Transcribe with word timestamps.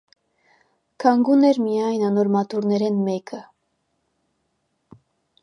Կանգուն 1.03 1.45
էր 1.49 1.59
միայն 1.65 2.07
անոր 2.07 2.31
մատուռներէն 2.37 2.99
մէկը։ 3.11 3.43